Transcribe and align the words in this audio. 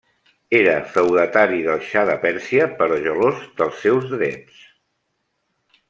Era 0.59 0.71
feudatari 0.93 1.59
del 1.67 1.83
xa 1.89 2.03
de 2.11 2.17
Pèrsia 2.25 2.65
però 2.81 2.99
gelós 3.05 3.47
dels 3.61 3.79
seus 3.85 4.09
drets. 4.17 4.69